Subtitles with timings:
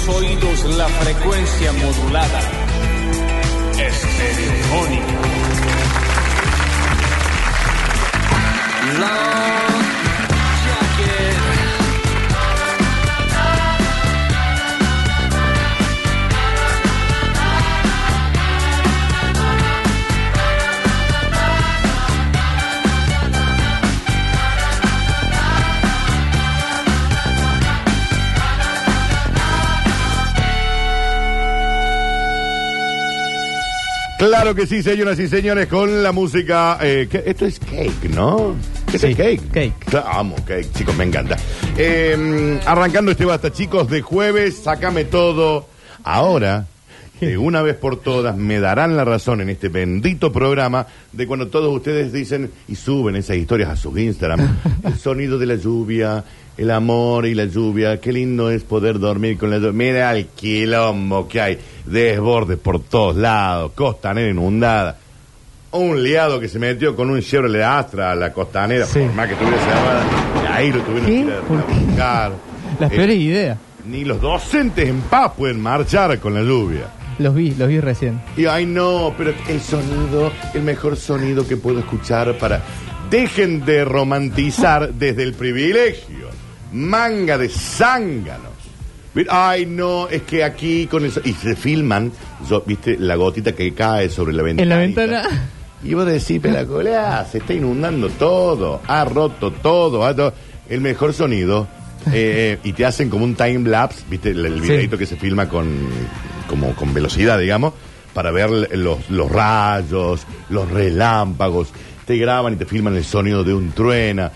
[0.00, 2.40] tus oídos la frecuencia modulada.
[3.78, 5.20] Estereofónica.
[34.20, 36.76] Claro que sí, señoras y señores, con la música.
[36.82, 38.54] eh, que- esto es cake, ¿no?
[38.92, 39.50] ¿Qué Sí, es cake?
[39.50, 39.78] cake.
[39.86, 41.38] Claro, amo cake, chicos, me encanta.
[41.78, 45.66] Eh, arrancando este basta, chicos, de jueves, sácame todo.
[46.04, 46.66] Ahora,
[47.18, 51.48] de una vez por todas, me darán la razón en este bendito programa de cuando
[51.48, 54.40] todos ustedes dicen y suben esas historias a sus Instagram.
[54.84, 56.22] El sonido de la lluvia,
[56.60, 57.98] el amor y la lluvia.
[58.00, 59.72] Qué lindo es poder dormir con la lluvia.
[59.72, 61.58] Mira el quilombo que hay.
[61.86, 64.98] Desbordes por todos lados, costanera inundada.
[65.72, 69.00] Un liado que se metió con un Chevrolet Astra a la costanera, Sí.
[69.00, 70.04] por más que estuviera cerrada,
[70.42, 71.40] y ahí lo tuvieron que ir a-
[71.86, 72.32] buscar.
[72.80, 73.58] Las Eh, peores ideas.
[73.86, 76.88] Ni los docentes en paz pueden marchar con la lluvia.
[77.18, 78.20] Los vi, los vi recién.
[78.36, 82.62] Y ay no, pero el sonido, el mejor sonido que puedo escuchar para...
[83.10, 86.28] Dejen de romantizar desde el privilegio.
[86.72, 88.50] Manga de zánganos.
[89.28, 91.20] Ay no, es que aquí con eso...
[91.24, 92.12] Y se filman,
[92.48, 94.62] yo, viste, la gotita que cae sobre la ventana.
[94.62, 95.48] En la ventana.
[95.82, 100.32] Y vos decís, pero colea, se está inundando todo, ha roto todo, ha to-
[100.68, 101.66] el mejor sonido.
[102.12, 104.68] eh, y te hacen como un time lapse, viste, el, el Sí.
[104.70, 105.68] videito que se filma con,
[106.48, 107.74] como con velocidad, digamos,
[108.14, 111.68] para ver los, los rayos, los relámpagos.
[112.06, 114.30] Te graban y te filman el sonido de un truena.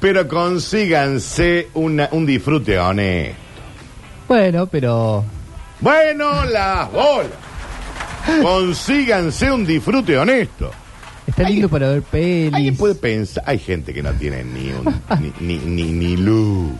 [0.00, 3.36] Pero consíganse una, un disfrute honesto.
[4.28, 5.24] Bueno, pero.
[5.80, 7.32] Bueno, las bolas.
[8.42, 10.70] Consíganse un disfrute honesto.
[11.26, 12.78] Está lindo para ver Alguien pelis.
[12.78, 14.84] puede pensar, hay gente que no tiene ni un,
[15.40, 16.72] ni, ni, ni, ni luz.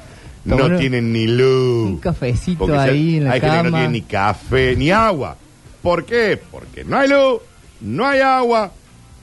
[0.45, 1.87] No tienen ni luz.
[1.89, 3.79] Un cafecito Porque ahí en la hay gente que no cama.
[3.79, 5.37] tiene ni café, ni agua.
[5.83, 6.41] ¿Por qué?
[6.51, 7.41] Porque no hay luz,
[7.81, 8.73] no hay agua.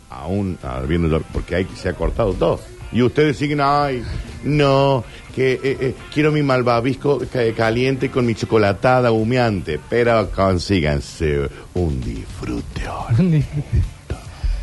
[0.09, 2.59] Aún, ah, viendo porque hay que se ha cortado todo.
[2.95, 4.01] Y ustedes siguen, ay,
[4.45, 5.03] no,
[5.35, 9.79] que eh, eh, quiero mi malvavisco ca- caliente con mi chocolatada humeante.
[9.89, 12.81] Pero consíganse un disfrute.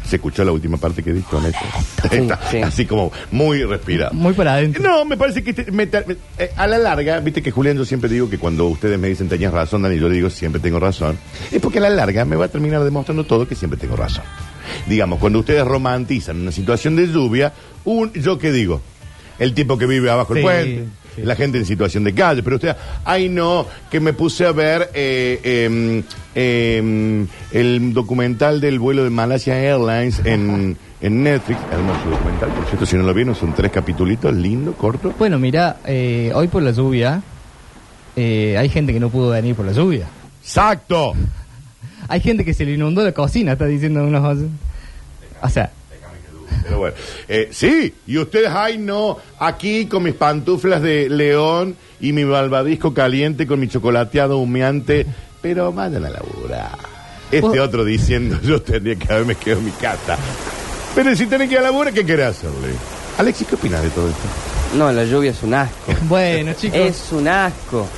[0.09, 1.63] ¿Se escuchó la última parte que dijo, Néstor?
[2.11, 2.59] Está sí.
[2.63, 4.13] Así como muy respirado.
[4.15, 4.83] Muy para adentro.
[4.83, 8.11] No, me parece que me- me- eh, a la larga, viste que Julián, yo siempre
[8.11, 11.19] digo que cuando ustedes me dicen tenías razón, Dani, yo digo siempre tengo razón.
[11.51, 14.25] Es porque a la larga me va a terminar demostrando todo que siempre tengo razón.
[14.87, 17.53] Digamos, cuando ustedes romantizan una situación de lluvia,
[17.85, 18.81] un, yo qué digo,
[19.39, 20.85] el tipo que vive abajo del Sí, puente,
[21.17, 21.23] sí.
[21.23, 24.91] la gente en situación de calle, pero usted, ay no, que me puse a ver
[24.95, 26.03] eh, em,
[26.35, 32.87] em, el documental del vuelo de Malaysia Airlines en, en Netflix, hermoso documental, por cierto,
[32.87, 35.13] si no lo vieron, son tres capitulitos, lindo, corto.
[35.19, 37.23] Bueno, mira, eh, hoy por la lluvia,
[38.15, 40.07] eh, hay gente que no pudo venir por la lluvia.
[40.43, 41.15] Exacto.
[42.13, 44.39] Hay gente que se le inundó la cocina, está diciendo unos.
[45.41, 45.71] O sea,
[46.63, 46.95] Pero bueno,
[47.27, 52.93] eh, sí, y ustedes, ay no, aquí con mis pantuflas de león y mi malvadisco
[52.93, 55.07] caliente con mi chocolateado humeante,
[55.41, 56.77] pero vayan a laburar.
[57.31, 60.19] Este Vos- otro diciendo, yo tendría que haberme quedado en mi casa.
[60.95, 62.75] Pero si tenés que ir a laburar, ¿qué querés hacerle?
[63.17, 64.21] Alexis, ¿qué opinas de todo esto?
[64.77, 65.95] No, la lluvia es un asco.
[66.11, 66.79] bueno, chicos.
[66.79, 67.89] es un asco.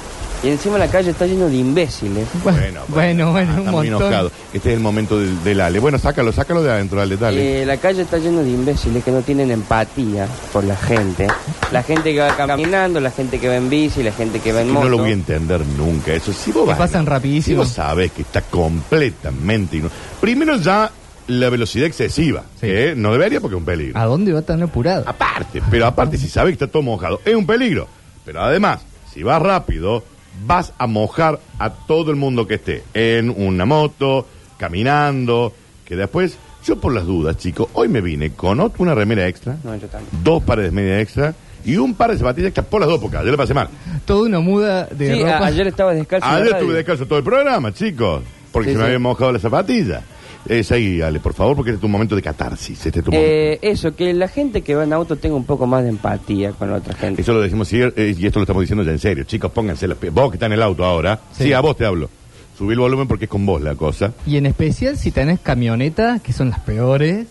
[0.45, 2.29] Y encima la calle está lleno de imbéciles.
[2.43, 4.09] Bueno, bueno, bueno, ah, un está muy montón.
[4.09, 4.31] enojado.
[4.53, 5.79] Este es el momento del, del Ale.
[5.79, 7.63] Bueno, sácalo, sácalo de adentro, Ale, dale.
[7.63, 11.27] Eh, la calle está llena de imbéciles que no tienen empatía por la gente.
[11.73, 14.61] La gente que va caminando, la gente que va en bici, la gente que va
[14.61, 14.91] en Que no moto.
[14.91, 16.13] lo voy a entender nunca.
[16.13, 17.63] Eso si vos vas- pasan rapidísimo.
[17.63, 19.79] Si vos sabes que está completamente.
[19.79, 19.91] inu-
[20.21, 20.91] Primero ya
[21.29, 22.67] la velocidad excesiva, Sí.
[22.67, 23.99] que no debería porque es un peligro.
[23.99, 25.05] ¿A dónde va tan apurado?
[25.07, 27.89] Aparte, pero aparte, si sabes que está todo mojado, es un peligro.
[28.27, 28.81] Pero además,
[29.13, 30.05] si vas rápido,
[30.47, 34.27] vas a mojar a todo el mundo que esté en una moto,
[34.59, 35.53] caminando,
[35.85, 39.75] que después, yo por las dudas, chicos, hoy me vine con una remera extra, No,
[39.77, 40.11] yo también.
[40.25, 41.35] dos pares de media extra
[41.65, 43.69] y un par de zapatillas extra por las dos, porque ayer le pasé mal.
[44.05, 45.37] Toda una muda de Sí, ropa.
[45.39, 46.27] a- ayer estaba descalzo.
[46.27, 46.61] en la Ayer radio.
[46.63, 48.23] estuve descalzo todo el programa, chicos,
[48.53, 48.87] porque Sí, se me sí.
[48.87, 50.03] habían mojado las zapatillas.
[50.49, 52.85] Es ahí, Ale, por favor, porque este es tu momento de catarsis.
[52.87, 53.31] Este es tu momento.
[53.31, 56.53] Eh, eso, que la gente que va en auto tenga un poco más de empatía
[56.53, 57.23] con la otra gente.
[57.23, 59.25] Eso lo decimos ayer, eh, y esto lo estamos diciendo ya en serio.
[59.25, 61.19] Chicos, pónganse las Vos que estás en el auto ahora.
[61.33, 61.45] Sí.
[61.45, 61.53] Sí.
[61.53, 62.11] a vos te hablo.
[62.59, 64.13] Subí el volumen porque es con vos la cosa.
[64.27, 67.27] Y en especial si tenés camionetas, que son las peores.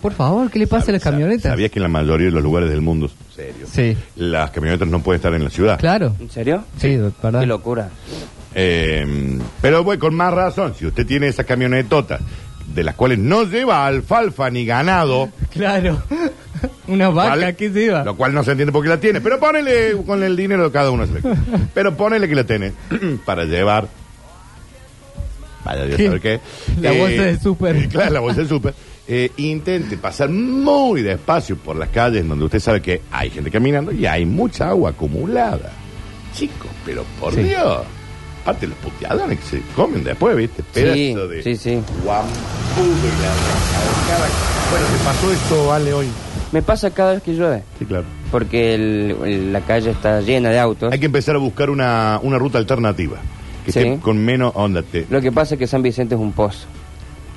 [0.00, 1.42] Por favor, ¿qué le pasa a las Sab- camionetas?
[1.52, 5.00] ¿Sabías que en la mayoría de los lugares del mundo, serio, Sí, las camionetas no
[5.00, 5.78] pueden estar en la ciudad?
[5.78, 6.14] claro.
[6.18, 6.64] ¿En serio?
[6.78, 7.40] Sí, ¿verdad?
[7.40, 7.88] Qué locura.
[8.54, 12.20] Eh, pero bueno, con más razón, si usted tiene esas camionetotas
[12.74, 16.02] de las cuales no lleva alfalfa ni ganado, Claro.
[16.86, 17.54] Una vaca, ¿vale?
[17.56, 18.04] ¿qué se iba?
[18.04, 19.20] Lo cual no se entiende por qué la tiene.
[19.20, 21.06] Pero ponele con el dinero de cada uno.
[21.06, 21.20] se le-
[21.74, 22.72] Pero ponele que la tiene
[23.26, 23.88] para llevar.
[25.64, 26.06] Vaya Dios ¿Qué?
[26.06, 26.40] sabe qué.
[26.80, 27.88] La bolsa del súper.
[27.90, 28.74] Claro, la bolsa del súper.
[29.08, 33.92] Eh, intente pasar muy despacio por las calles donde usted sabe que hay gente caminando
[33.92, 35.72] y hay mucha agua acumulada.
[36.34, 37.42] Chicos, pero por Sí.
[37.42, 37.78] Dios.
[38.42, 40.62] Aparte los puteadores que se comen después, ¿viste?
[40.74, 41.80] Pedazo Sí, de sí, sí.
[42.04, 44.28] guampudo y la cada-
[44.70, 46.06] Bueno, ¿te pasó esto, Vale, hoy?
[46.50, 48.04] Me pasa cada vez que llueve, Sí, claro.
[48.30, 50.92] porque el- el- la calle está llena de autos.
[50.92, 53.18] Hay que empezar a buscar una, una ruta alternativa.
[53.64, 53.78] Que Sí.
[53.78, 54.82] esté con menos onda.
[54.82, 56.66] Te Lo que pasa es que San Vicente es un pozo.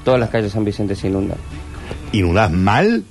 [0.04, 1.38] Todas las calles de San Vicente se inundan.
[2.14, 3.04] inundás mal.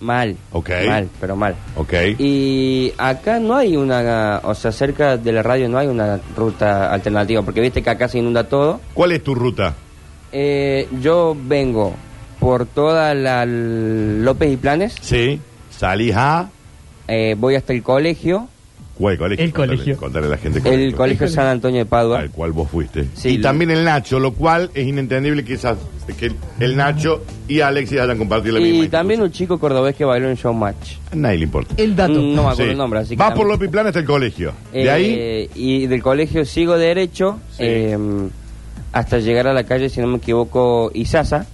[0.00, 0.36] Mal.
[0.52, 0.70] Ok.
[0.86, 1.54] Mal, pero mal.
[1.76, 1.92] Ok.
[2.18, 6.92] Y acá no hay una, o sea, cerca de la radio no hay una ruta
[6.92, 8.80] alternativa, porque viste que acá se inunda todo.
[8.94, 9.74] ¿Cuál es tu ruta?
[10.32, 11.94] Eh, yo vengo
[12.40, 15.40] por toda la López y Planes, Sí.
[15.70, 16.48] Salís a.
[17.08, 18.48] eh, voy hasta el colegio,
[18.98, 19.44] ¿Cuál colegio?
[19.44, 19.96] El Contale- colegio.
[19.98, 20.60] Contale a la gente.
[20.74, 22.20] el colegio San Antonio de Padua.
[22.20, 23.06] Al cual vos fuiste.
[23.14, 25.76] Sí, y lo- también el Nacho, lo cual es inentendible que, esas,
[26.18, 30.04] que el Nacho y Alexis hayan compartido la misma Y también un chico cordobés que
[30.06, 30.94] bailó en Showmatch.
[31.12, 31.74] A nadie le importa.
[31.76, 32.14] El dato.
[32.14, 32.70] Mm, No me acuerdo Sí.
[32.70, 34.52] el nombre, así que Vas también- por López Plan hasta el colegio.
[34.72, 35.50] De Eh, ahí.
[35.54, 37.64] Y del colegio sigo derecho Sí.
[37.64, 37.98] eh,
[38.92, 41.44] hasta llegar a la calle, si no me equivoco, Izaza.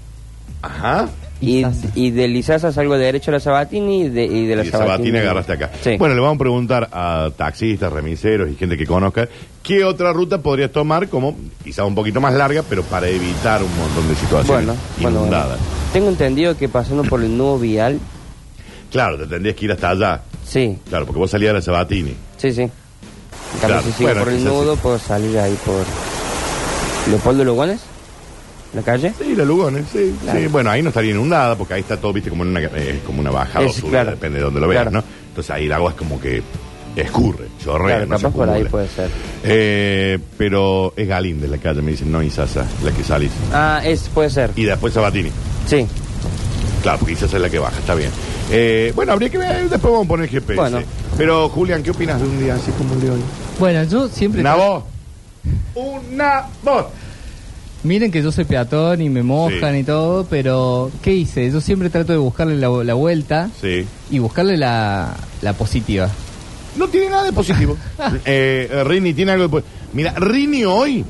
[0.63, 1.09] Ajá.
[1.43, 1.65] Y,
[1.97, 4.89] y del Izaza salgo derecho a la Sabatini y de, y de la Y Sabatini.
[4.93, 5.71] Sabatini agarraste acá.
[5.83, 5.97] Sí.
[5.99, 9.29] Bueno, le vamos a preguntar a taxistas, remiseros y gente que conozca
[9.63, 13.77] qué otra ruta podrías tomar como quizá un poquito más larga, pero para evitar un
[13.77, 15.19] montón de situaciones bueno, bueno, bueno.
[15.21, 15.59] inundadas.
[15.93, 17.99] Tengo entendido que pasando por el nuevo vial,
[18.91, 20.21] Claro, te tendrías que ir hasta allá.
[20.45, 22.15] sí, Claro, porque vos salías de la Sabatini.
[22.37, 22.69] sí, sí.
[23.61, 24.81] Claro, si sigo bueno, por el nudo, sí.
[24.83, 25.85] puedo salir ahí por
[27.11, 27.81] Leopoldo Lugones,
[28.75, 29.13] la calle.
[29.19, 30.39] Sí, la Lugones, sí, Claro.
[30.41, 30.47] sí.
[30.47, 33.21] Bueno, ahí no estaría inundada porque ahí está todo, viste, como en una, eh, como
[33.21, 34.11] una bajada o Es, subida, claro.
[34.13, 34.99] depende de donde lo veas, Claro.
[34.99, 35.05] ¿no?
[35.29, 36.43] Entonces ahí el agua es como que
[36.97, 39.09] escurre, chorrea, Claro, no se por ahí puede ser.
[39.45, 43.31] Eh, pero es Galíndez la calle, me dicen, no Isasa, la que salís.
[43.53, 44.51] Ah, es, puede ser.
[44.57, 45.31] Y después Sabatini.
[45.67, 45.87] Sí.
[46.83, 48.11] Claro, porque Isasa es la que baja, está bien.
[48.51, 50.55] Eh, bueno, habría que ver, después vamos a poner GPS.
[50.55, 50.81] Bueno.
[51.17, 53.21] Pero, Julián, ¿qué opinas de un día así como el de hoy?
[53.59, 54.41] Bueno, yo siempre...
[54.41, 54.85] Una voz.
[55.75, 56.87] Una voz.
[57.85, 59.79] Miren que yo soy peatón y me mojan Sí.
[59.81, 61.51] y todo, pero ¿qué hice?
[61.51, 63.85] Yo siempre trato de buscarle la, la vuelta Sí.
[64.11, 66.09] y buscarle la, la positiva.
[66.77, 67.77] No tiene nada de positivo.
[68.25, 69.63] eh, Rini tiene algo de po-
[69.93, 71.05] Mira, Rini hoy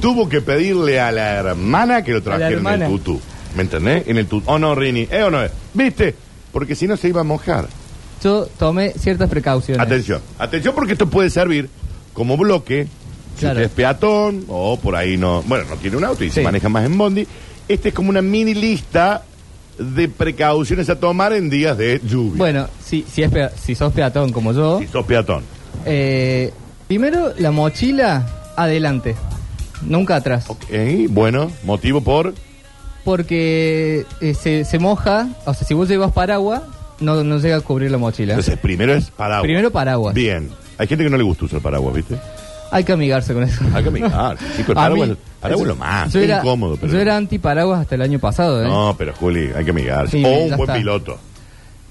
[0.00, 3.20] tuvo que pedirle a la hermana que lo trajera en el tutú.
[3.56, 4.06] ¿Me entendés?
[4.06, 4.50] En el tutú.
[4.50, 5.08] ¿O no, Rini?
[5.10, 5.50] ¿Eh o no es?
[5.72, 6.14] ¿Viste?
[6.52, 7.66] Porque si no se iba a mojar.
[8.22, 9.82] Yo tomé ciertas precauciones.
[9.84, 10.20] Atención.
[10.38, 11.68] Atención porque esto puede servir
[12.12, 12.86] como bloque.
[13.36, 15.42] Si usted es peatón o por ahí no...
[15.42, 16.44] Bueno, no tiene un auto y se Sí.
[16.44, 17.26] maneja más en bondi.
[17.68, 19.24] Este es como una mini lista
[19.78, 22.38] de precauciones a tomar en días de lluvia.
[22.38, 25.42] Bueno, si, si, es pea- si sos peatón como yo, Si sos peatón.
[25.84, 26.50] eh,
[26.88, 29.14] primero la mochila adelante,
[29.82, 30.46] nunca atrás.
[30.48, 30.64] Ok,
[31.10, 32.32] bueno, motivo por...
[33.04, 36.62] Porque eh, se, se moja, o sea, si vos llevas paraguas,
[36.98, 38.32] no, no llega a cubrir la mochila.
[38.32, 39.42] Entonces, primero es paraguas.
[39.42, 40.14] Primero paraguas.
[40.14, 40.48] Bien.
[40.78, 42.16] Hay gente que no le gusta usar paraguas, ¿viste?
[42.70, 43.62] Hay que amigarse con eso.
[43.74, 44.36] Hay que amigar.
[44.56, 46.12] Chico, el paraguas, mí- paraguas es lo más.
[46.12, 46.92] Yo era, incómodo, pero...
[46.92, 48.66] yo era anti paraguas hasta el año pasado, ¿eh?
[48.68, 50.18] No, pero Juli, hay que amigarse.
[50.18, 50.74] Sí, o un buen está.
[50.74, 51.18] piloto.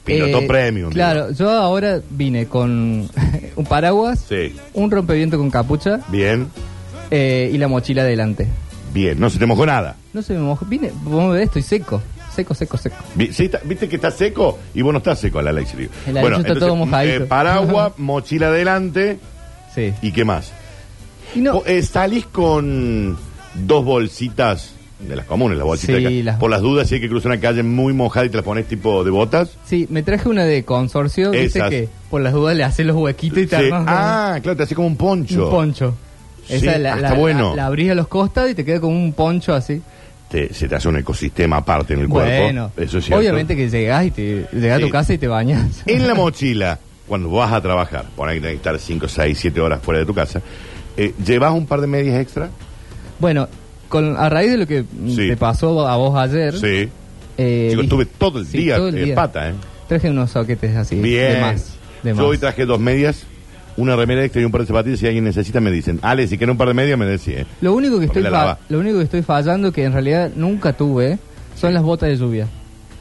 [0.04, 0.92] Piloto Eh, premium.
[0.92, 3.10] Claro, yo ahora vine con
[3.56, 4.56] un paraguas, Sí.
[4.74, 6.48] un rompeviento con capucha Bien,
[7.10, 8.48] eh, y la mochila adelante.
[8.94, 9.20] bien.
[9.20, 9.96] No se te mojó nada.
[10.14, 10.66] No se me mojó.
[10.66, 12.02] Vine, vos me ves, estoy seco.
[12.36, 12.98] Seco, seco, seco.
[13.16, 14.60] Vi- sí, está- ¿Viste que está seco?
[14.74, 15.52] Y vos no estás seco, la.
[15.52, 15.74] El Alex
[16.40, 17.24] está todo mojadito.
[17.24, 19.18] eh, paraguas, mochila adelante
[19.74, 19.94] Sí.
[20.02, 20.52] y qué más.
[21.36, 23.18] Y no, Po- eh, ¿Salís con
[23.54, 26.26] dos bolsitas de las comunes, las bolsitas Sí, de acá?
[26.32, 28.46] las- Por las dudas, si hay que cruzar una calle muy mojada y te las
[28.46, 29.50] pones tipo de botas.
[29.66, 31.70] sí, me traje una de consorcio, Esas.
[31.70, 33.70] que por las dudas le haces los huequitos y te Sí.
[33.72, 35.46] Ah, claro, te hace como un poncho.
[35.46, 35.96] un poncho.
[36.48, 37.50] Sí, Esa la, ah, la- está bueno.
[37.52, 39.82] la- la abrís a los costados y te queda como un poncho así.
[40.30, 42.82] Te- se te hace un ecosistema aparte en el Bueno, cuerpo.
[42.82, 43.20] Eso es cierto.
[43.20, 44.84] obviamente que llegás y te llegás a Sí.
[44.86, 45.82] tu casa y te bañas.
[45.86, 49.60] En la mochila, cuando vas a trabajar, por ahí tenés que estar 5, 6, 7
[49.62, 50.42] horas fuera de tu casa,
[50.98, 52.50] eh, ¿llevas un par de medias extra?
[53.20, 53.48] Bueno,
[53.90, 55.28] con, a raíz de lo que Sí.
[55.30, 56.90] te pasó a vos ayer, Sí.
[57.38, 59.16] eh, Chico, estuve todo el sí, día todo el en día.
[59.16, 59.54] pata, ¿eh?
[59.88, 60.96] traje unos soquetes así.
[60.96, 61.34] Bien.
[61.34, 61.76] De más.
[62.04, 62.26] De Yo más.
[62.26, 63.24] hoy traje dos medias,
[63.78, 65.00] una remera extra y un par de zapatillas.
[65.00, 66.00] Si alguien necesita, me dicen.
[66.02, 67.30] Ale, si quiere un par de medias, me decís.
[67.38, 67.46] ¿eh?
[67.62, 71.20] Lo único que estoy fa- lo único que estoy fallando que en realidad nunca tuve
[71.56, 72.48] son las botas de lluvia.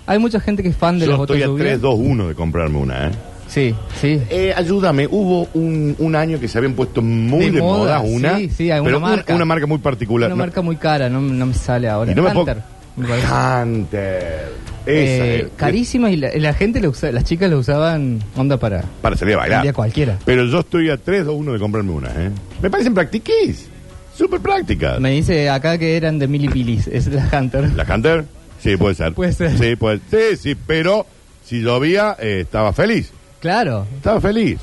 [0.06, 1.64] Hay mucha gente que es fan de Yo las botas estoy de a lluvia.
[1.64, 3.10] 3, 2, 1 de comprarme una, ¿eh?
[3.54, 4.20] Sí, sí.
[4.30, 8.00] Eh, ayúdame, hubo un, un año que se habían puesto muy de, De moda, moda,
[8.00, 9.34] una, sí, sí, hay una pero marca.
[9.34, 10.26] una marca muy particular.
[10.28, 12.10] Una No- marca muy cara, no, no me sale ahora.
[12.10, 12.62] y no me puedo- Hunter,
[12.96, 13.06] me.
[13.06, 14.64] Hunter.
[14.86, 18.82] Esa, Eh, carísima y la, la gente, lo usa, las chicas lo usaban onda para
[19.00, 19.62] Para salir a bailar.
[19.62, 20.18] día cualquiera.
[20.26, 22.30] Pero yo estoy a 3 o 1 de comprarme una, ¿eh?
[22.60, 23.68] Me parecen practiquís.
[24.14, 25.00] Súper prácticas.
[25.00, 27.70] Me dice acá que eran de milipilis, es la Hunter.
[27.74, 28.24] ¿La Hunter?
[28.60, 29.12] Sí, puede ser.
[29.14, 29.56] Puede ser.
[29.58, 31.06] Sí, puede Sí, sí, pero
[31.44, 33.10] si llovía, eh, estaba feliz.
[33.44, 33.86] Claro.
[33.94, 34.58] Estaba feliz.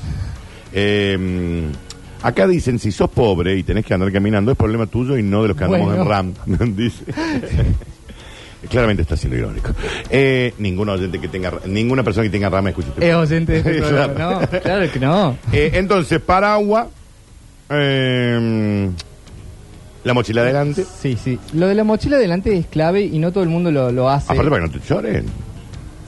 [0.72, 1.68] Eh,
[2.20, 5.42] acá dicen, si sos pobre y tenés que andar caminando, es problema tuyo y no
[5.42, 6.02] de los que andamos Bueno.
[6.02, 6.34] en RAM.
[6.76, 7.04] Dice.
[8.68, 9.70] Claramente está siendo irónico.
[10.10, 13.58] Eh, ningún oyente que tenga, ninguna persona que tenga RAM escucha este Es oyente de
[13.58, 14.14] este Claro.
[14.14, 14.40] programa.
[14.52, 15.36] No, claro que no.
[15.52, 16.86] Eh, entonces, paraguas,
[17.70, 18.90] eh,
[20.02, 20.84] la mochila adelante.
[21.00, 21.38] Sí, sí.
[21.54, 24.32] Lo de la mochila adelante es clave y no todo el mundo lo, lo hace.
[24.32, 25.26] Aparte para que no te lloren.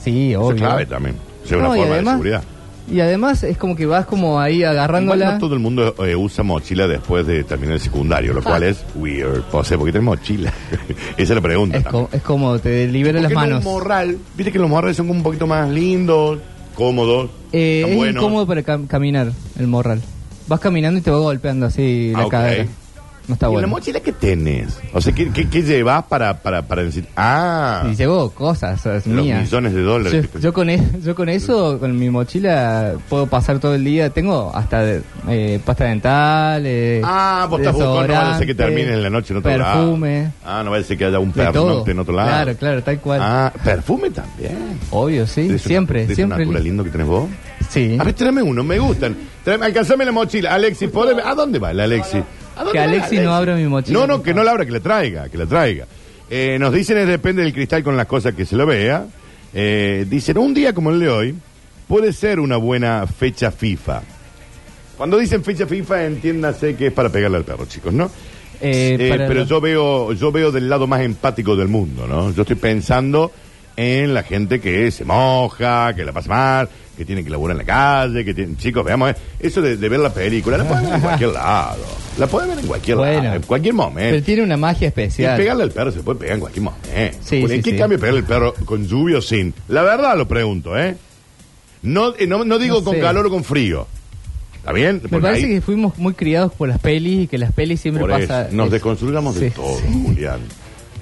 [0.02, 0.56] Sí, Eso obvio.
[0.56, 1.14] es clave también.
[1.44, 2.44] Es una No, y forma además- de seguridad.
[2.90, 5.32] Y además es como que vas como ahí Igual agarrándola.
[5.32, 8.68] no todo el mundo eh, usa mochila después de terminar el secundario, lo cual Ah.
[8.68, 9.42] es weird.
[9.52, 10.52] O sea, ¿por qué tenés mochila?
[11.16, 11.78] Esa es la pregunta.
[11.78, 12.04] Es, también.
[12.06, 13.64] co- es como te libera las ¿Por qué no manos.
[13.64, 14.18] morral?
[14.36, 16.38] Viste que los morrales son como un poquito más lindos,
[16.74, 17.30] cómodos.
[17.52, 18.22] Eh, es buenos.
[18.22, 20.02] incómodo para cam- caminar el morral.
[20.46, 22.30] Vas caminando y te va golpeando así Ah, la ok.
[22.30, 22.66] cadera.
[23.26, 23.62] No está ¿Y bueno.
[23.68, 24.78] la mochila qué tenés?
[24.92, 27.06] O sea, ¿qué, qué, qué llevas para, para, para decir?
[27.16, 29.40] Ah, Y llevo cosas es los mías.
[29.42, 30.28] millones de dólares.
[30.42, 34.10] Yo, con e- yo con eso, con mi mochila, puedo pasar todo el día.
[34.10, 38.46] Tengo hasta de- eh, pasta dental, eh, Ah, vos estás buscando, no vaya a ser
[38.46, 39.80] que desodorante, termine en la noche en otro lado.
[39.80, 40.32] Perfume.
[40.44, 41.52] Ah, no vaya a ser que haya un De todo.
[41.52, 42.28] pernote en otro lado.
[42.28, 43.20] Claro, claro, tal cual.
[43.22, 44.78] Ah, perfume también.
[44.90, 45.48] Obvio, sí.
[45.48, 46.44] ¿De ese- Siempre, de ese siempre.
[46.44, 47.28] Lindo que tenés vos?
[47.70, 47.96] Sí.
[47.98, 49.16] A ver, tráeme uno, me gustan.
[49.42, 50.52] Tráeme, alcanzame la mochila.
[50.54, 51.26] Alexi, ¿podés ver?
[51.26, 52.22] ¿a dónde va la Alexi?
[52.56, 54.44] ¿A dónde Que va la Alexi no abra mi mochila, No, no, por que no
[54.44, 55.86] la abra, que la traiga, que la traiga.
[56.30, 59.06] Eh, nos dicen, es depende del cristal con las cosas que se lo vea.
[59.52, 61.34] Eh, dicen, un día como el de hoy,
[61.88, 64.02] puede ser una buena fecha FIFA.
[64.96, 68.10] Cuando dicen fecha FIFA, entiéndase que es para pegarle al perro, chicos, ¿no?
[68.60, 72.06] Eh, Eh, para pero los- yo veo, yo veo del lado más empático del mundo,
[72.06, 72.32] ¿no?
[72.32, 73.32] Yo estoy pensando
[73.76, 77.58] en la gente que se moja, que la pasa mal, que tiene que laburar en
[77.58, 80.84] la calle, que tiene, chicos, veamos, eh, eso de, de ver la película, la pueden
[80.84, 81.78] ver en cualquier lado,
[82.18, 83.22] la pueden ver en cualquier Bueno.
[83.24, 84.24] lado, en cualquier Pero momento.
[84.24, 85.36] tiene una magia Y especial.
[85.36, 86.88] pegarle al perro se puede pegar en cualquier momento.
[87.22, 87.76] Sí, ¿En sí, qué sí.
[87.76, 89.52] cambio pegarle al perro con lluvia o sin?
[89.68, 90.96] La verdad lo pregunto, ¿eh?
[91.82, 93.00] No, eh, no, no digo No con sé.
[93.00, 93.86] calor o con frío.
[94.56, 95.00] ¿Está bien?
[95.02, 97.80] Me Porque parece ahí- que fuimos muy criados por las pelis y que las pelis
[97.80, 98.46] siempre por pasa.
[98.46, 99.76] eso, nos desconstruyamos Sí, todo.
[100.04, 100.40] Julián.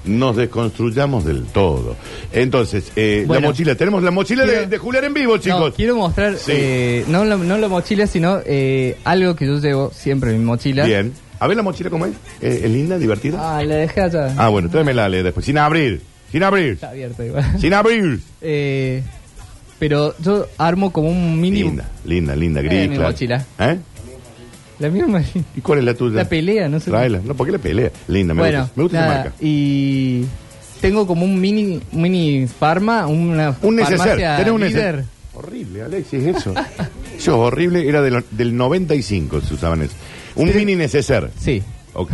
[0.05, 1.95] Nos desconstruyamos del todo.
[2.31, 3.41] Entonces, eh, Bueno.
[3.41, 5.73] la mochila, tenemos la mochila de, Quiero- de Julián en vivo, No, chicos.
[5.75, 6.51] quiero mostrar, Sí.
[6.53, 10.45] eh, no, la, no la mochila, sino eh, algo que yo llevo siempre en mi
[10.45, 10.85] mochila.
[10.85, 11.13] Bien.
[11.39, 12.13] A ver la mochila cómo es.
[12.41, 13.57] Eh, ¿Es linda, divertida?
[13.57, 14.33] Ah, la dejé allá.
[14.37, 15.45] Ah, bueno, tráemela después.
[15.45, 16.01] Sin abrir.
[16.31, 16.73] Sin abrir.
[16.73, 17.45] Está abierta igual.
[17.59, 18.19] Sin abrir.
[18.41, 19.03] Eh,
[19.79, 21.63] pero yo armo como un mini...
[21.63, 22.73] Linda, linda, linda, gris.
[22.79, 23.11] Eh, mi claro.
[23.11, 23.45] mochila.
[23.59, 23.77] ¿Eh?
[24.79, 25.21] La misma...
[25.55, 26.15] ¿Y cuál es la tuya?
[26.17, 26.89] La pelea, no sé.
[26.91, 27.21] Tráela.
[27.23, 27.91] No, ¿por qué la pelea?
[28.07, 28.73] Linda, me bueno, gusta.
[28.75, 29.35] Me gusta esa nada, marca.
[29.41, 30.25] y
[30.81, 34.17] tengo como un mini mini farma, una Un neceser.
[34.17, 34.95] Tenés un líder.
[34.95, 35.05] neceser.
[35.35, 36.53] Horrible, Alexis, eso.
[37.17, 37.87] eso es horrible.
[37.87, 39.93] Era de lo- del 95 se usaban eso.
[40.35, 40.57] Un Sí.
[40.57, 41.29] mini neceser.
[41.39, 41.63] Sí,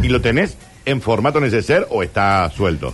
[0.04, 2.94] ¿Y lo tenés en formato neceser o está suelto?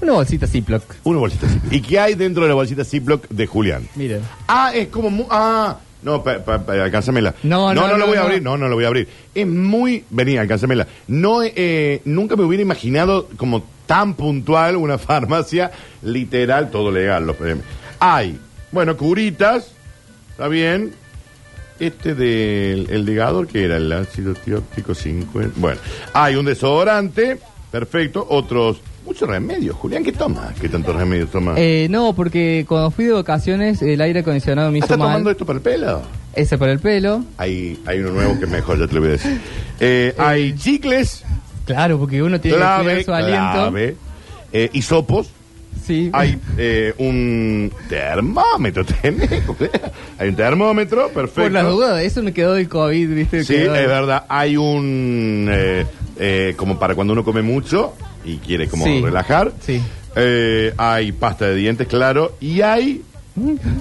[0.00, 0.82] una bolsita Ziploc.
[1.04, 1.72] Una bolsita Ziploc.
[1.72, 3.86] ¿Y qué hay dentro de la bolsita Ziploc de Julián?
[3.96, 4.22] Miren.
[4.48, 5.10] Ah, es como...
[5.10, 7.34] mu- ah, no, pa, pa, pa, alcánzamela.
[7.42, 8.42] No, no, no, no, lo voy a abrir.
[8.42, 9.08] No, no lo voy a abrir.
[9.34, 10.04] Es muy...
[10.10, 10.86] Vení, alcánzamela.
[11.08, 15.70] No, eh, nunca me hubiera imaginado como tan puntual una farmacia
[16.02, 17.26] literal, todo legal.
[17.26, 17.56] Los, eh,
[17.98, 18.38] hay,
[18.72, 19.72] bueno, curitas,
[20.30, 20.92] está bien.
[21.78, 25.54] Este del el ligador, que era el ácido tióptico 50.
[25.56, 25.80] Bueno,
[26.12, 27.38] hay un desodorante,
[27.70, 28.26] perfecto.
[28.28, 29.74] Otros, muchos remedios.
[29.74, 30.54] Julián, ¿qué toma?
[30.60, 31.54] ¿Qué tantos remedios toma?
[31.56, 35.08] Eh, no, porque cuando fui de vacaciones el aire acondicionado me hizo ¿Estás mal.
[35.08, 36.02] tomando esto para el pelo?
[36.32, 37.24] Ese para el pelo.
[37.36, 39.40] Hay, hay uno nuevo que es mejor, ya te lo voy a decir.
[39.80, 41.24] Eh, hay chicles,
[41.64, 43.52] Claro, porque uno tiene que cuidar su aliento.
[43.52, 43.96] clave.
[44.52, 45.28] Eh, hisopos.
[45.84, 46.10] Sí.
[46.12, 49.28] Hay eh, un termómetro, tenés.
[50.18, 51.42] hay un termómetro, perfecto.
[51.42, 53.42] Por las dudas, eso me quedó del COVID, ¿viste?
[53.44, 54.24] Sí, Quedó- es verdad.
[54.28, 55.48] Hay un.
[55.50, 55.86] eh,
[56.18, 59.00] eh, como para cuando uno come mucho y quiere como Sí.
[59.02, 59.52] relajar.
[59.60, 59.80] Sí.
[60.16, 62.36] Eh, hay pasta de dientes, claro.
[62.40, 63.02] Y hay.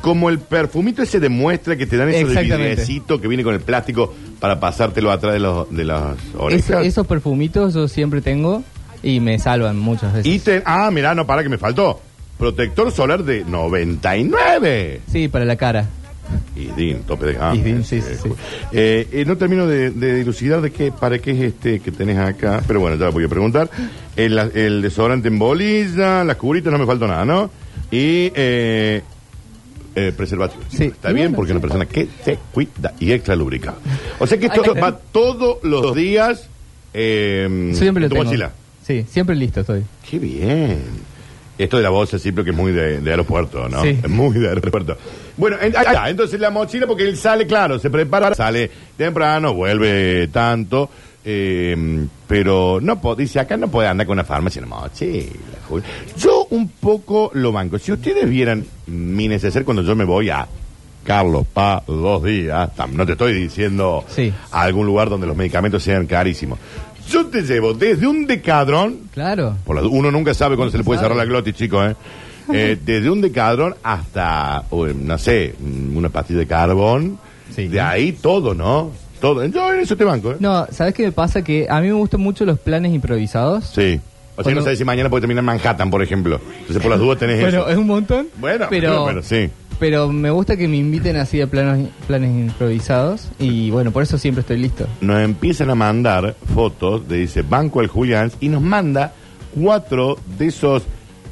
[0.01, 2.69] Como el perfumito ese demuestra que te dan eso de Exactamente.
[2.69, 6.81] vidriecito que viene con el plástico para pasártelo atrás de, los, de las orejas.
[6.81, 8.63] Es- esos perfumitos yo siempre tengo
[9.03, 10.31] y me salvan muchas veces.
[10.31, 11.99] Y te, ah, mirá, no, para que me faltó.
[12.37, 15.01] Protector solar de 99.
[15.11, 15.87] Sí, para la cara.
[16.55, 17.55] Isdin, tope de gama.
[17.55, 18.29] Isdin, sí, sí, sí.
[18.71, 22.17] Eh, eh, no termino de, de dilucidar de qué, para qué es este que tenés
[22.17, 23.69] acá, pero bueno, ya lo voy a preguntar.
[24.15, 27.49] El, el desodorante en bolilla, las curitas, no me faltó nada, ¿no?
[27.91, 29.01] Y eh,
[29.95, 30.63] eh, preservativo.
[30.69, 30.85] Sí.
[30.85, 33.75] Está bien porque es una persona que se cuida y extra lubrica.
[34.19, 36.47] O sea que esto va todos los días
[36.93, 38.25] eh, Siempre en lo tu tengo.
[38.25, 38.51] mochila.
[38.85, 39.83] Sí, siempre listo estoy.
[40.09, 40.79] Qué bien.
[41.59, 43.81] Esto de la bolsa siempre que es muy de, de aeropuerto, ¿no?
[43.83, 43.89] Sí.
[44.01, 44.97] Es muy de aeropuerto.
[45.37, 46.09] Bueno, en- ahí está.
[46.09, 50.89] entonces la mochila, porque él sale, claro, se prepara, sale temprano, vuelve tanto,
[51.25, 55.25] eh, pero no dice, acá no puede andar con una farmacia en la mochila.
[55.67, 55.85] Julio.
[56.17, 57.77] Yo un poco lo banco.
[57.77, 60.47] Si ustedes vieran mi neceser cuando yo me voy a
[61.03, 64.33] Carlos Pa dos días, no te estoy diciendo Sí.
[64.51, 66.57] a algún lugar donde los medicamentos sean carísimos.
[67.09, 69.55] Yo te llevo desde un decadrón Claro.
[69.65, 71.95] por la- uno nunca sabe cuándo se le puede cerrar la glotis, chicos, ¿eh?
[72.51, 75.53] Eh, desde un decadrón hasta, no sé,
[75.93, 77.19] una pastilla de carbón.
[77.55, 77.67] Sí.
[77.67, 78.91] De ahí todo, ¿no?
[79.21, 79.45] Todo.
[79.45, 80.37] Yo en eso te banco, ¿eh?
[80.39, 81.43] No, ¿sabes qué me pasa?
[81.43, 83.65] Que a mí me gustan mucho los planes improvisados.
[83.65, 83.99] Sí.
[84.35, 86.39] O sea, Cuando- no sabes si mañana puede terminar en Manhattan, por ejemplo.
[86.59, 87.69] Entonces, por las dudas tenés Bueno, eso.
[87.69, 88.27] es un montón.
[88.37, 89.47] Bueno, pero, pero sí.
[89.79, 93.27] Pero me gusta que me inviten así a planos, planes improvisados.
[93.39, 94.85] Y bueno, por eso siempre estoy listo.
[95.01, 99.13] Nos empiezan a mandar fotos de, dice, Banco al Julián, y nos manda
[99.55, 100.83] cuatro de esos...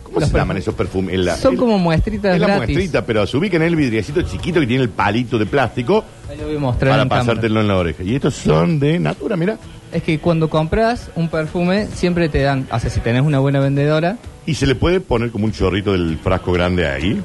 [0.04, 1.14] ¿Cómo Los se llaman esos perfumes?
[1.16, 2.74] El- Son el- como muestritas Es la gratis.
[2.76, 6.38] muestrita, pero se ubica en el vidriecito chiquito que tiene el palito de plástico Ahí
[6.38, 7.26] lo voy a mostrar para en cámara.
[7.26, 8.04] pasártelo en la oreja.
[8.04, 9.58] Y estos son de Natura, mira.
[9.92, 13.60] Es que cuando compras un perfume, siempre te dan, o sea, si tenés una buena
[13.60, 17.22] vendedora, Y se le puede poner como un chorrito del frasco grande ahí.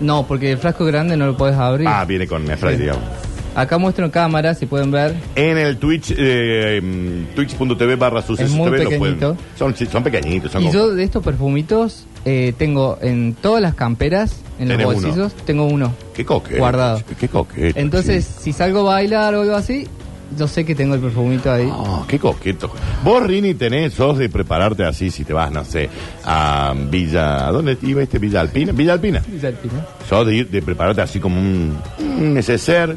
[0.00, 1.86] No, porque el frasco grande no lo puedes abrir.
[1.88, 2.82] Ah, viene con spray, Sí.
[2.82, 3.02] digamos.
[3.54, 5.14] Acá muestro en cámara, si pueden ver.
[5.34, 9.36] En el Twitch, eh, mm, twitch.tv barra sucesos Es muy TV lo pueden- pequeñito.
[9.58, 10.52] Son, sí, son pequeñitos.
[10.52, 14.76] Son Y como- yo de estos perfumitos eh, tengo en todas las camperas, en los
[14.78, 15.06] Tenés uno.
[15.08, 15.92] bolsillos, tengo uno.
[16.14, 16.58] Qué coqueto.
[16.58, 17.02] guardado.
[17.18, 17.78] Qué coqueto.
[17.78, 19.88] Entonces, si salgo a bailar o algo así,
[20.36, 21.68] yo sé que tengo el perfumito ahí.
[21.72, 22.70] Oh, qué coqueto.
[23.04, 25.88] Vos, Rini, tenés, sos de prepararte así si te vas, no sé,
[26.24, 27.48] a Villa...
[27.48, 28.18] ¿A dónde iba este?
[28.18, 28.72] Villa Alpina.
[28.72, 29.22] Villa Alpina.
[29.40, 29.84] Ya, ¿no?
[30.08, 32.96] Sos de ir, de prepararte así como un, un neceser.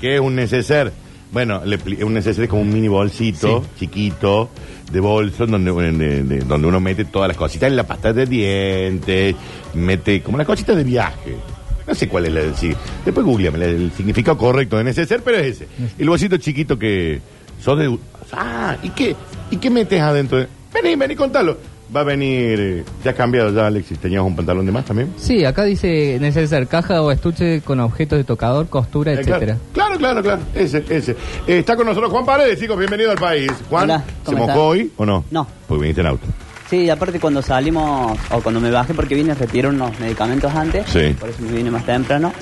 [0.00, 0.92] ¿Qué es un neceser?
[1.32, 4.50] Bueno, le un neceser es como un mini bolsito, chiquito,
[4.90, 8.26] de bolso, donde, de- de- donde uno mete todas las cositas, en la pasta de
[8.26, 9.36] dientes,
[9.74, 11.36] mete como las cositas de viaje.
[11.86, 12.72] No sé cuál es la sí.
[13.04, 15.66] Después googleame el significado correcto de neceser, pero es ese.
[15.98, 17.20] El bolsito chiquito que
[17.62, 17.98] sos de...
[18.32, 19.16] Ah, ¿y qué?
[19.50, 20.38] ¿Y qué metes adentro?
[20.38, 21.56] de- Vení, vení, contalo.
[21.94, 22.60] Va a venir...
[22.60, 23.98] eh, Ya has cambiado ya, Alexis.
[23.98, 25.12] ¿Tenías un pantalón de más también?
[25.16, 29.58] Sí, acá dice neceser caja o estuche con objetos de tocador, costura, Eh, etcétera.
[29.72, 31.12] Claro, claro, claro, ese, ese.
[31.48, 33.50] Eh, está con nosotros Juan Paredes, chicos, bienvenido al país.
[33.68, 34.58] Juan, Hola, ¿se ¿cómo mojó estás?
[34.58, 35.24] hoy o no?
[35.32, 35.46] No.
[35.66, 36.26] Porque viniste en auto.
[36.70, 40.86] Sí, aparte cuando salimos, o cuando me bajé porque vine a retirar unos medicamentos antes,
[40.88, 41.14] Sí.
[41.18, 42.32] por eso me vine más temprano.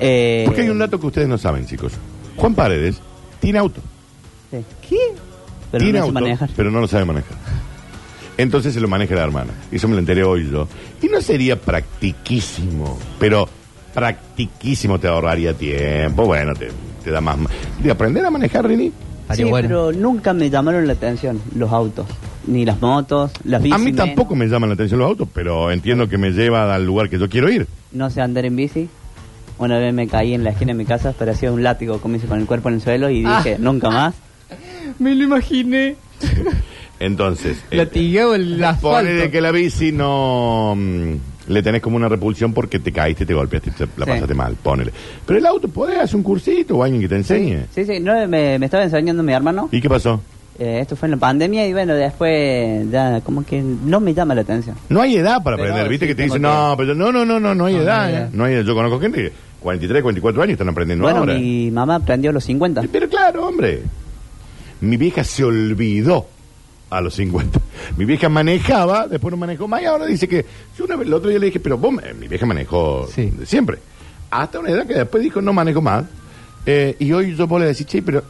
[0.00, 1.92] Eh, Porque hay un dato que ustedes no saben, chicos.
[2.36, 3.00] Juan Paredes
[3.40, 3.80] tiene auto.
[4.50, 4.58] sí.
[4.88, 4.98] ¿Qué?
[5.70, 6.50] Pero tiene no sé auto, manejar.
[6.56, 7.36] pero no lo sabe manejar.
[8.36, 9.52] Entonces se lo maneja la hermana.
[9.72, 10.68] Eso me lo enteré hoy yo.
[11.02, 13.48] Y no sería practiquísimo, pero
[13.94, 16.24] practiquísimo te ahorraría tiempo.
[16.26, 16.68] Bueno, te,
[17.02, 17.36] te da más...
[17.82, 18.92] ¿De aprender a manejar, Rini?
[19.22, 19.68] Estaría Sí, bueno.
[19.68, 22.06] pero nunca me llamaron la atención los autos,
[22.46, 23.74] ni las motos, las bicis.
[23.74, 24.06] A mí menos.
[24.06, 27.18] tampoco me llaman la atención los autos, pero entiendo que me lleva al lugar que
[27.18, 27.66] yo quiero ir.
[27.92, 28.88] No sé andar en bici.
[29.58, 32.26] Una vez me caí en la esquina de mi casa, parecía un látigo, como hice
[32.26, 33.38] con el cuerpo en el suelo y Ah.
[33.42, 34.14] dije, nunca más.
[34.98, 35.96] Me lo imaginé.
[37.00, 37.58] Entonces...
[37.70, 38.88] eh, Latigado el asfalto.
[38.98, 41.12] Pone de que la bici no mm,
[41.48, 44.10] le tenés como una repulsión porque te caíste, te golpeaste, te- la Sí.
[44.12, 44.92] pasaste mal, ponele.
[45.26, 47.64] Pero el auto, podés hacer un cursito o alguien que te enseñe.
[47.74, 49.68] Sí, sí, no, me, me estaba enseñando mi hermano.
[49.72, 50.20] ¿Y qué pasó?
[50.58, 54.34] Eh, esto fue en la pandemia y bueno, después ya como que no me llama
[54.34, 54.74] la atención.
[54.88, 56.06] No hay edad para Pero aprender, ¿viste?
[56.06, 57.84] sí que te dicen, que- no, pero no, no, no, no, no hay No, no
[57.84, 58.04] edad.
[58.04, 58.16] hay eh.
[58.16, 58.30] edad.
[58.32, 58.64] No hay edad.
[58.64, 61.34] Yo conozco gente que 43, 44 años están aprendiendo bueno, ahora.
[61.34, 62.82] mi mamá aprendió a los 50.
[62.90, 63.82] Pero claro, hombre.
[64.80, 66.26] Mi vieja se olvidó
[66.90, 67.60] a los 50.
[67.96, 70.44] Mi vieja manejaba, después no manejó más y ahora dice que...
[70.78, 73.30] Yo una vez, el otro día le dije, pero vos, eh, mi vieja manejó Sí.
[73.30, 73.78] de siempre.
[74.30, 76.04] Hasta una edad que después dijo, no manejo más.
[76.64, 78.22] Eh, y hoy yo puedo decir, che, pero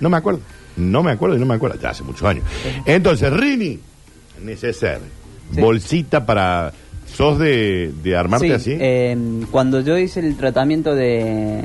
[0.00, 0.40] no me acuerdo.
[0.76, 1.78] No me acuerdo y no me acuerdo.
[1.80, 2.44] Ya hace muchos años.
[2.86, 3.78] Entonces, Rini,
[4.42, 5.00] neceser.
[5.54, 5.60] Sí.
[5.60, 6.72] Bolsita para...
[7.06, 8.76] ¿Sos de, de armarte Sí, así?
[8.78, 9.16] eh,
[9.50, 11.60] cuando yo hice el tratamiento de,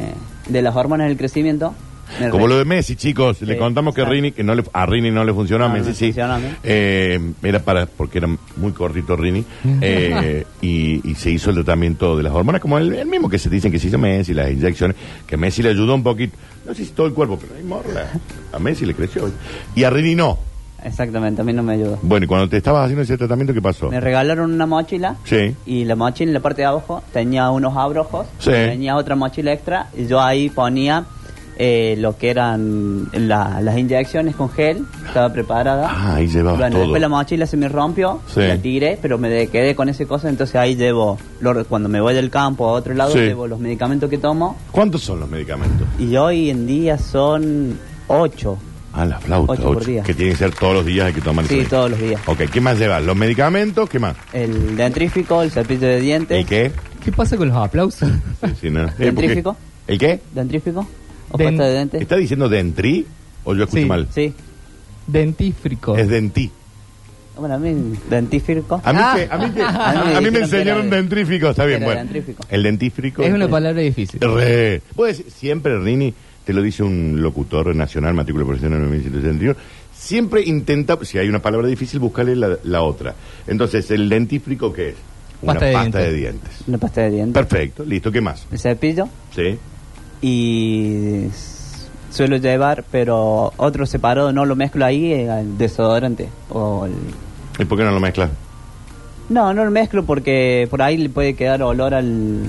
[0.49, 1.75] de las hormonas del crecimiento,
[2.19, 3.41] me Como lo de Messi, chicos.
[3.41, 4.03] Le contamos que.
[4.05, 6.05] Rini, que no le, a Rini no le funcionó, a No, Messi no sí.
[6.07, 6.47] funcionó a mí.
[6.63, 9.43] Eh, era para, porque era muy cortito Rini.
[9.81, 13.39] eh, y, y se hizo el tratamiento de las hormonas, como el, el mismo que
[13.39, 16.37] se dicen que se hizo Messi, las inyecciones, que Messi le ayudó un poquito.
[16.65, 18.07] No sé si todo el cuerpo, pero hay morla.
[18.53, 19.29] A Messi le creció.
[19.75, 20.37] Y a Rini no.
[20.83, 21.97] Exactamente, a mí no me ayudó.
[22.03, 23.89] Bueno, y cuando te estabas haciendo ese tratamiento, ¿qué pasó?
[23.89, 25.55] Me regalaron una mochila Sí.
[25.65, 28.51] y la mochila en la parte de abajo tenía unos abrojos, Sí.
[28.51, 31.05] tenía otra mochila extra y yo ahí ponía
[31.57, 35.87] eh, lo que eran la- las inyecciones con gel, estaba preparada.
[35.89, 36.81] Ah, ahí llevabas Bueno, todo.
[36.83, 38.41] después la mochila se me rompió, Sí.
[38.41, 42.01] la tiré, pero me de- quedé con ese cosa, entonces ahí llevo, lo- cuando me
[42.01, 43.19] voy del campo a otro lado, Sí.
[43.19, 45.87] llevo los medicamentos que tomo ¿Cuántos son los medicamentos?
[45.99, 48.57] y hoy en día son ocho.
[48.97, 49.51] Ah, la flauta.
[49.53, 50.03] Ocho por ocho, día.
[50.03, 52.21] Que tiene que ser todos los días, hay que tomar Sí, todos los días.
[52.27, 53.03] Ok, ¿qué más llevas?
[53.03, 53.89] ¿Los medicamentos?
[53.89, 54.15] ¿Qué más?
[54.31, 56.37] El dentrífico, el cepillo de dientes.
[56.37, 56.71] ¿El qué?
[57.03, 58.07] ¿Qué pasa con los aplausos?
[58.41, 58.85] Sí, sí, no.
[58.97, 59.57] ¿Dentrífico?
[59.87, 60.21] ¿El qué?
[60.33, 60.87] ¿Dentrífico?
[61.31, 62.01] ¿O Den- pasta de dientes?
[62.01, 63.05] ¿Está diciendo dentri
[63.43, 63.87] o yo escuché Sí.
[63.87, 64.07] mal?
[64.13, 64.33] Sí.
[65.07, 65.95] Dentífrico.
[65.97, 66.51] Es dentí.
[67.37, 68.81] Bueno, a mí, dentífrico.
[68.83, 69.13] A mí, Ah.
[69.17, 71.01] que, a mí, que- A mí me a mí me dijeron que enseñaron era de-
[71.01, 71.99] dentrífico, está bien, era bueno.
[72.01, 72.43] dentrífico.
[72.49, 73.23] El dentífrico.
[73.23, 74.19] Es una palabra difícil.
[74.21, 74.81] Re.
[74.95, 76.13] Puedes siempre, Rini,
[76.45, 79.55] te lo dice un locutor nacional, matrícula profesional 1971,
[79.93, 83.15] siempre intenta, si hay una palabra difícil, buscarle la, la otra.
[83.47, 84.95] Entonces, ¿el dentífrico qué es?
[85.41, 86.41] Una Pasta de pasta de dientes.
[86.41, 86.67] dientes.
[86.67, 87.33] Una pasta de dientes.
[87.33, 88.47] Perfecto, listo, ¿qué más?
[88.51, 89.09] El cepillo.
[89.35, 89.57] Sí.
[90.21, 91.27] Y
[92.11, 96.29] suelo llevar, pero otro separado no lo mezclo ahí, eh, al desodorante.
[96.49, 96.93] O el...
[97.59, 98.29] ¿Y por qué no lo mezclas?
[99.29, 102.43] No, no lo mezclo porque por ahí le puede quedar olor al...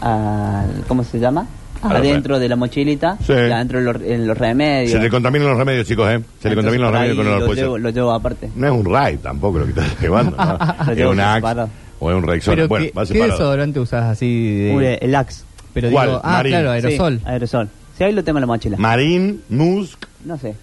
[0.00, 1.46] al ¿Cómo se llama?
[1.82, 3.32] Adentro de la mochilita, Sí.
[3.32, 4.92] adentro de los, en los remedios.
[4.92, 6.20] Se le contaminan los remedios, chicos, ¿eh?
[6.40, 8.50] Se le contaminan los remedios con los lo llevo, lo llevo aparte.
[8.54, 10.92] No es un raid tampoco lo que estás llevando, ¿no?
[10.92, 11.68] Es un Axe separado.
[12.00, 12.54] o es un Rexona.
[12.56, 13.32] Pero Bueno, ¿qué, va ¿qué separado.
[13.32, 14.56] desodorante usas así?
[14.58, 14.74] De...
[14.76, 15.44] Uy, el Axe.
[15.74, 16.08] Pero ¿Cuál?
[16.08, 16.52] digo, ah, Marín.
[16.52, 17.18] claro, aerosol.
[17.18, 17.68] Sí, aerosol.
[17.96, 18.76] Sí, ahí lo tengo en la mochila.
[18.78, 20.06] Marín, Musk.
[20.24, 20.54] no sé.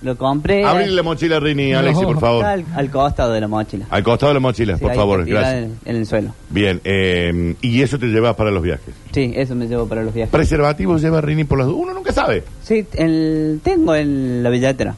[0.00, 0.64] Lo compré.
[0.64, 1.80] Abrir la mochila, Rini, No.
[1.80, 2.44] Alexi, por favor.
[2.44, 3.86] Está al, al costado de la mochila.
[3.90, 5.70] Al costado de la mochila, Sí, por ahí favor, tirada gracias.
[5.84, 6.34] En, en el suelo.
[6.50, 8.94] Bien, eh, y eso te llevas para los viajes.
[9.12, 10.30] Sí, eso me llevo para los viajes.
[10.30, 11.80] Preservativos lleva Rini por las dudas.
[11.82, 12.44] Uno nunca sabe.
[12.62, 14.94] Sí, el, tengo en la billetera.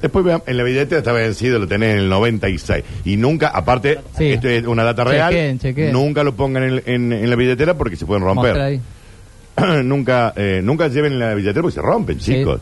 [0.00, 2.84] Después vean, en la billetera está vencido, lo tenés en el 96.
[3.04, 4.26] Y nunca, aparte, Sí.
[4.28, 5.92] esto es una data real, Chequen, chequen.
[5.92, 8.62] nunca lo pongan en, en- en la billetera porque se pueden Mostra romper.
[8.62, 8.80] ahí.
[9.84, 12.34] nunca eh, nunca lleven la billetera porque se rompen, Sí.
[12.34, 12.60] chicos.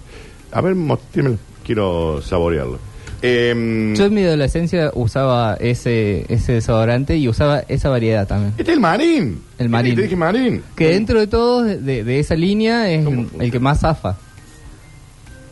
[0.52, 1.36] A ver, mostrémelo.
[1.64, 2.78] Quiero saborearlo.
[3.26, 8.50] Eh, Yo en mi adolescencia usaba ese, ese desodorante y usaba esa variedad también.
[8.58, 9.40] este es el marín.
[9.58, 9.94] El marín.
[9.96, 10.62] Te dije marín.
[10.76, 14.16] Que dentro de todos, de, esa línea, es ¿Cómo el, que más zafa.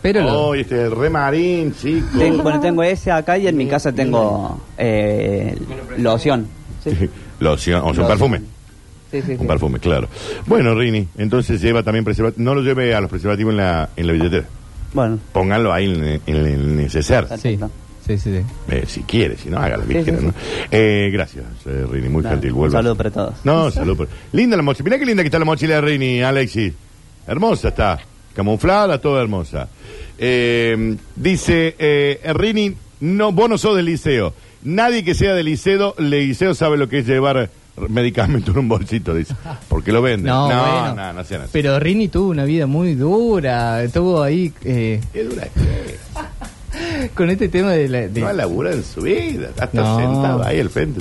[0.02, 2.10] Pero lo- Oh, este es el re marín, chicos.
[2.18, 5.56] Tengo, bueno, tengo ese acá y en mi casa tengo eh,
[5.96, 6.46] loción.
[6.84, 6.90] Sí,
[7.40, 8.40] Loción, o sea, un perfume.
[9.12, 9.26] Sí, sí.
[9.28, 9.36] sí.
[9.38, 10.08] Un perfume, claro.
[10.46, 12.42] Bueno, Rini, entonces lleva también preservativo.
[12.42, 14.44] No lo lleve a los preservativos en la, en la billetera.
[14.92, 17.26] Bueno, Pónganlo ahí en, en el neceser.
[17.38, 17.58] sí,
[18.04, 18.40] sí, sí, sí.
[18.68, 20.34] Eh, si quiere, si no, haga lo que Sí, quiera, sí, ¿no?
[20.70, 22.52] Eh, gracias, eh, Rini, muy gentil.
[22.52, 23.34] un saludo para todos.
[23.44, 23.96] No, salud.
[23.96, 24.84] por- Linda la mochila.
[24.86, 26.72] Mirá qué linda que está la mochila de Rini, Alexis.
[27.26, 28.00] Hermosa está.
[28.34, 29.68] Camuflada, toda hermosa.
[30.18, 34.34] Eh, dice, eh, Rini, no, vos no sos del liceo.
[34.64, 37.50] Nadie que sea del liceo, le liceo sabe lo que es llevar
[37.88, 39.34] medicamento en un bolsito, dice.
[39.68, 40.26] Porque lo venden.
[40.26, 40.94] No, no, bueno.
[40.94, 41.50] no, no sean así.
[41.52, 43.82] Pero Rini tuvo una vida muy dura.
[43.92, 45.48] Tuvo ahí eh, Qué dura
[47.14, 49.48] con este tema de, la- de- No labura en su vida.
[49.48, 49.98] Está No.
[49.98, 51.00] sentado ahí al frente.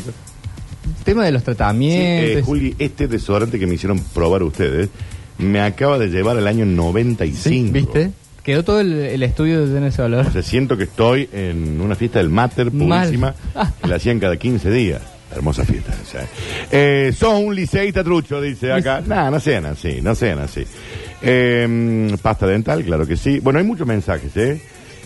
[1.03, 2.45] tema de los Sí, eh, tratamientos.
[2.45, 4.89] Juli, este desodorante que me hicieron probar ustedes
[5.37, 7.41] me acaba de llevar al año 95.
[7.49, 8.11] Sí, ¿Viste?
[8.43, 10.25] Quedó todo el, el estudio de ese olor.
[10.27, 13.33] O sea, siento que estoy en una fiesta del Mater purísima
[13.81, 15.01] que la hacían cada 15 días.
[15.33, 15.93] Hermosa fiesta.
[16.01, 16.25] o sea.
[16.71, 19.01] Eh, sos un liceísta trucho, dice acá.
[19.05, 20.65] No, no sean así, no sean así.
[21.21, 23.39] Eh, pasta dental, claro que sí.
[23.39, 24.61] Bueno, hay muchos mensajes, ¿eh?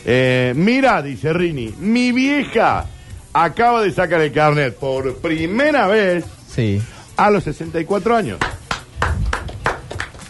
[0.06, 2.86] Eh, mira, dice Rini, mi vieja
[3.34, 6.82] acaba de sacar el carnet por primera vez Sí.
[7.18, 8.38] a los 64 años.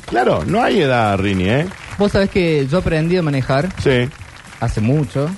[0.08, 1.66] Claro, no hay edad, Rini, ¿eh?
[1.98, 4.08] Vos sabés que yo aprendí a manejar Sí.
[4.60, 5.30] hace mucho.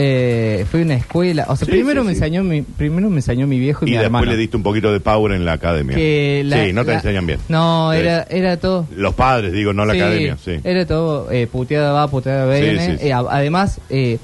[0.00, 1.46] Eh, fui a una escuela.
[1.48, 2.18] O sea, Sí, primero, sí, me sí.
[2.18, 4.26] enseñó mi, primero me enseñó mi viejo y, Y mi después hermano.
[4.30, 5.96] le diste un poquito de power en la academia.
[5.96, 7.40] que la- sí, no te la- enseñan bien.
[7.48, 7.98] No, Sí.
[7.98, 8.86] era, era todo.
[8.94, 10.60] Los padres, digo, no la Sí, academia, sí.
[10.62, 12.86] Era todo eh, puteada va, puteada viene.
[12.86, 13.06] sí, sí.
[13.08, 14.18] Eh, a- además, eh,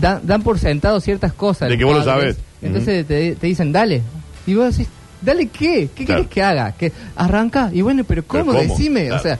[0.00, 1.68] dan, dan por sentado ciertas cosas.
[1.68, 2.36] De los que vos lo padres.
[2.36, 2.48] sabés.
[2.62, 4.02] Entonces te, te dicen, dale.
[4.46, 5.90] Y vos decís, ¿dale qué?
[5.94, 6.22] ¿Qué Claro.
[6.22, 6.72] querés que haga?
[6.72, 7.70] que Arranca.
[7.74, 8.46] Y bueno, pero ¿cómo?
[8.46, 8.58] ¿cómo?
[8.60, 9.06] Decime.
[9.08, 9.16] Claro.
[9.16, 9.38] O sea,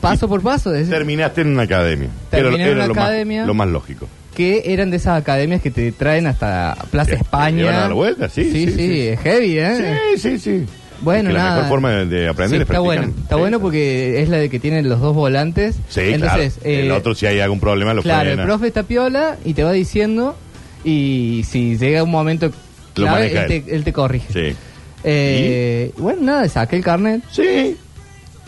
[0.00, 0.72] paso por paso.
[0.72, 2.08] Terminaste en una academia.
[2.30, 3.46] Terminé en una lo, academia.
[3.46, 4.06] Lo más lógico.
[4.40, 7.68] Que eran de esas academias que te traen hasta Plaza España.
[7.68, 9.00] a dar vuelta, sí, sí, sí, sí.
[9.08, 9.98] es heavy, ¿eh?
[10.16, 10.66] Sí, sí, sí.
[11.02, 11.50] Bueno, Es que nada.
[11.50, 13.62] La mejor forma de, de Sí, aprender es está bueno, está Sí, bueno sí.
[13.62, 15.76] porque es la de que tienen los dos volantes.
[15.88, 16.70] Sí, Entonces, claro.
[16.70, 19.62] eh, el otro, si hay algún problema, lo Claro, el profe está piola y te
[19.62, 20.36] va diciendo
[20.84, 22.50] y si llega un momento
[22.94, 23.64] clave, él.
[23.64, 24.32] te, él te corrige.
[24.32, 24.56] Sí.
[25.04, 27.76] Eh, Bueno, nada, saqué el carnet Sí.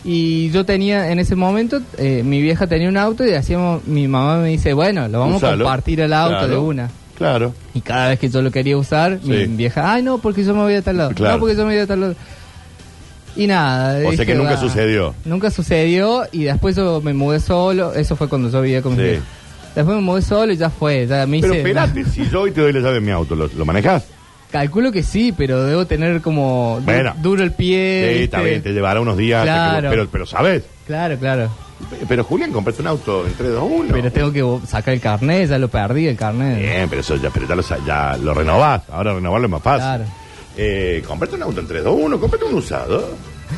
[0.03, 4.07] Y yo tenía en ese momento, eh, mi vieja tenía un auto y hacíamos, mi
[4.07, 6.47] mamá me dice, bueno, lo vamos a compartir el auto Claro.
[6.47, 6.89] de una.
[7.17, 7.53] Claro.
[7.73, 9.29] Y cada vez que yo lo quería usar, Sí.
[9.29, 11.11] mi vieja, ay no, porque yo me voy a tal lado.
[11.11, 11.35] Claro.
[11.35, 12.15] No, porque yo me voy a tal lado.
[13.35, 14.07] Y nada.
[14.07, 14.57] O sea que nunca "Va".
[14.59, 15.15] sucedió.
[15.25, 17.93] Nunca sucedió y después yo me mudé solo.
[17.93, 19.03] Eso fue cuando yo vivía con mi Sí.
[19.09, 19.23] viejo.
[19.75, 21.07] Después me mudé solo y ya fue.
[21.07, 23.47] Ya me Pero espérate, si yo hoy te doy la llave de mi auto, ¿lo,
[23.47, 24.03] lo manejas?
[24.53, 27.13] Calculo que sí, pero debo tener como du- Bueno.
[27.23, 28.13] duro el pie.
[28.17, 28.49] Sí, está ¿viste?
[28.51, 29.41] bien, te llevará unos días.
[29.41, 29.89] hasta que vos- Claro.
[29.89, 30.63] pero, pero, ¿sabes?
[30.85, 31.49] Claro, claro.
[32.07, 33.89] Pero Julián, compraste un auto en 3, 2, 1.
[33.91, 36.59] Pero tengo que sacar el carnet, ya lo perdí el carnet.
[36.59, 38.83] Bien, pero eso ya, pero ya, lo, sa- ya lo renovás.
[38.91, 39.81] Ahora renovarlo es más fácil.
[39.85, 40.03] Claro.
[40.55, 43.09] Eh, comprate un auto en 3, 2, 1, comprate un usado.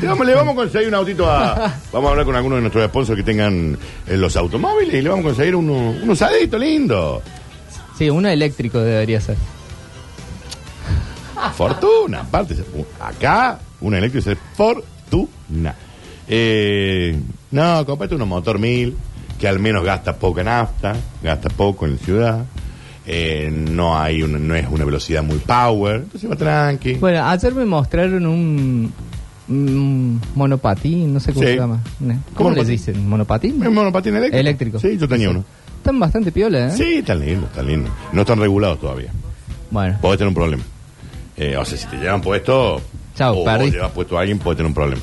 [0.02, 1.74] Le vamos, le vamos a conseguir un autito a.
[1.92, 3.78] Vamos a hablar con algunos de nuestros sponsors que tengan
[4.08, 7.22] eh, los automóviles y le vamos a conseguir uno, un usadito lindo.
[7.98, 9.36] Sí, uno eléctrico debería ser.
[11.54, 12.56] Fortuna, aparte.
[13.00, 15.76] Acá, un eléctrico es fortuna.
[16.28, 17.20] Eh,
[17.52, 18.96] no, comprate uno motor 1000,
[19.40, 22.46] que al menos gasta poca nafta, gasta poco en la ciudad.
[23.08, 26.96] Eh, no hay una, no es una velocidad muy power, entonces va tranqui.
[26.96, 28.92] Bueno, ayer me mostraron un,
[29.48, 31.52] un monopatín, no sé cómo Sí.
[31.54, 31.82] se llama.
[32.34, 33.08] ¿Cómo les dicen?
[33.08, 33.62] ¿Monopatín?
[33.64, 34.40] ¿Es monopatín eléctrico?
[34.40, 34.80] Eléctrico.
[34.80, 35.44] Sí, yo tenía uno.
[35.78, 36.72] Están bastante piola, ¿eh?
[36.72, 37.92] Sí, están lindos, están lindos.
[38.12, 39.12] No están regulados todavía.
[39.70, 40.64] Bueno, Podés tener un problema.
[41.38, 42.82] Eh, o sea, si te llevan puesto.
[43.16, 43.78] Chau, o vos perdiste.
[43.78, 45.02] llevas puesto a alguien, puede tener un problema.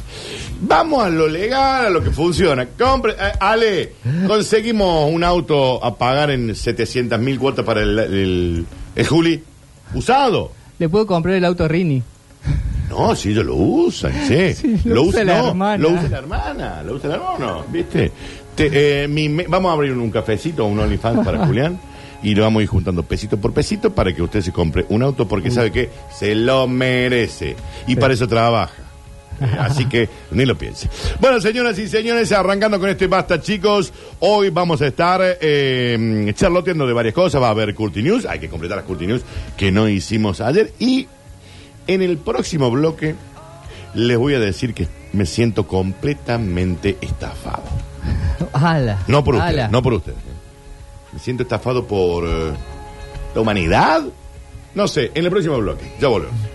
[0.60, 2.66] Vamos a lo legal, a lo que funciona.
[2.78, 3.92] Compre, eh, Ale,
[4.26, 9.42] conseguimos un auto a pagar en 700 mil cuotas para el, el, el Juli.
[9.94, 10.52] Usado.
[10.78, 12.02] le puedo comprar el auto a Rini.
[12.88, 14.54] No, sí, ellos lo usan, sí.
[14.54, 15.82] Sí, lo usa la no, hermana.
[15.82, 18.12] Lo usa la hermana, lo usa el hermano, ¿viste?
[18.54, 21.78] Te- eh, mi me- vamos a abrir un cafecito, un OnlyFans para Julián.
[22.22, 25.02] Y lo vamos a ir juntando pesito por pesito para que usted se compre un
[25.02, 27.56] auto porque sabe que se lo merece.
[27.86, 28.82] Y para eso trabaja.
[29.58, 30.88] Así que ni lo piense.
[31.20, 33.92] Bueno, señoras y señores, arrancando con este basta, chicos.
[34.20, 37.42] Hoy vamos a estar eh, charloteando de varias cosas.
[37.42, 38.26] Va a haber Curti News.
[38.26, 39.22] Hay que completar las Curti News
[39.56, 40.72] que no hicimos ayer.
[40.78, 41.08] Y
[41.86, 43.16] en el próximo bloque
[43.94, 47.64] les voy a decir que me siento completamente estafado.
[48.52, 48.98] ¡Hala!
[49.08, 50.31] No por ustedes, no por ustedes.
[51.12, 52.52] Me siento estafado por eh,
[53.34, 54.02] la humanidad.
[54.74, 55.92] No sé, en el próximo bloque.
[56.00, 56.51] Ya volvemos.